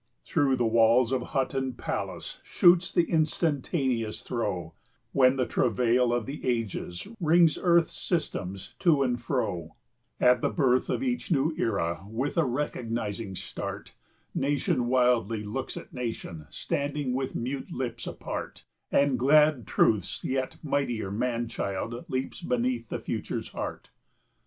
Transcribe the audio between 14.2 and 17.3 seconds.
Nation wildly looks at nation, standing